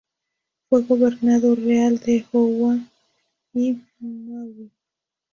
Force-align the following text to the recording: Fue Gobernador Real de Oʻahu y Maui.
Fue 0.67 0.81
Gobernador 0.81 1.59
Real 1.59 1.99
de 1.99 2.25
Oʻahu 2.33 2.87
y 3.53 3.77
Maui. 3.99 4.71